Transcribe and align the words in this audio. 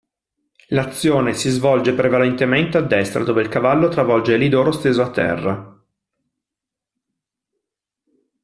L'azione 0.69 1.35
si 1.35 1.51
svolge 1.51 1.93
prevalentemente 1.93 2.75
a 2.75 2.81
destra, 2.81 3.23
dove 3.23 3.43
il 3.43 3.49
cavallo 3.49 3.87
travolge 3.87 4.33
Eliodoro 4.33 4.71
steso 4.71 5.03
a 5.03 5.11
terra. 5.11 5.83